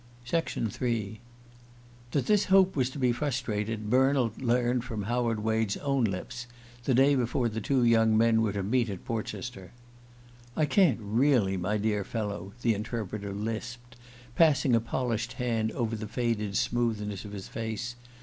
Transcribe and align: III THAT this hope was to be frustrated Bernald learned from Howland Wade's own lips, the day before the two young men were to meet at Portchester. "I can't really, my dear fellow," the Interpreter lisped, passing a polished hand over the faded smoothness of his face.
III 0.33 1.21
THAT 2.09 2.25
this 2.25 2.45
hope 2.45 2.75
was 2.75 2.89
to 2.89 2.97
be 2.97 3.11
frustrated 3.11 3.87
Bernald 3.87 4.41
learned 4.41 4.83
from 4.83 5.03
Howland 5.03 5.43
Wade's 5.43 5.77
own 5.77 6.05
lips, 6.05 6.47
the 6.85 6.95
day 6.95 7.13
before 7.13 7.47
the 7.49 7.61
two 7.61 7.83
young 7.83 8.17
men 8.17 8.41
were 8.41 8.51
to 8.53 8.63
meet 8.63 8.89
at 8.89 9.05
Portchester. 9.05 9.73
"I 10.57 10.65
can't 10.65 10.97
really, 10.99 11.55
my 11.55 11.77
dear 11.77 12.03
fellow," 12.03 12.53
the 12.63 12.73
Interpreter 12.73 13.31
lisped, 13.31 13.95
passing 14.35 14.73
a 14.75 14.79
polished 14.81 15.33
hand 15.33 15.71
over 15.73 15.95
the 15.95 16.07
faded 16.07 16.57
smoothness 16.57 17.23
of 17.23 17.33
his 17.33 17.47
face. 17.47 17.95